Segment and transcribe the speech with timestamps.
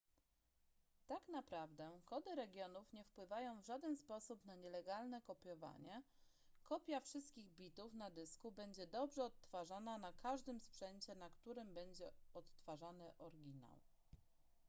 [1.07, 6.01] tak naprawdę kody regionów nie wpływają w żaden sposób na nielegalne kopiowanie
[6.63, 13.13] kopia wszystkich bitów na dysku będzie dobrze odtwarzana na każdym sprzęcie na którym będzie odtwarzany
[13.17, 13.79] oryginał